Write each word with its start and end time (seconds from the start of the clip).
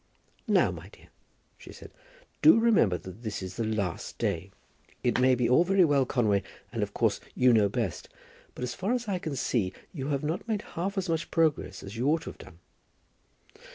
"Now, 0.47 0.71
my 0.71 0.89
dear," 0.89 1.09
she 1.59 1.71
said, 1.71 1.91
"do 2.41 2.59
remember 2.59 2.97
that 2.97 3.21
this 3.21 3.43
is 3.43 3.55
the 3.57 3.63
last 3.63 4.17
day. 4.17 4.49
It 5.03 5.19
may 5.21 5.35
be 5.35 5.47
all 5.47 5.63
very 5.63 5.85
well, 5.85 6.07
Conway, 6.07 6.41
and, 6.71 6.81
of 6.81 6.91
course, 6.95 7.19
you 7.35 7.53
know 7.53 7.69
best; 7.69 8.09
but 8.55 8.63
as 8.63 8.73
far 8.73 8.93
as 8.93 9.07
I 9.07 9.19
can 9.19 9.35
see, 9.35 9.73
you 9.93 10.07
have 10.07 10.23
not 10.23 10.47
made 10.47 10.63
half 10.73 10.97
as 10.97 11.07
much 11.07 11.29
progress 11.29 11.83
as 11.83 11.97
you 11.97 12.07
ought 12.07 12.23
to 12.23 12.31
have 12.31 12.39
done." 12.39 12.57